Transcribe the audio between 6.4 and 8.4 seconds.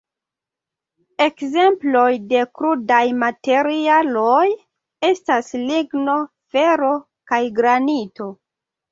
fero kaj granito.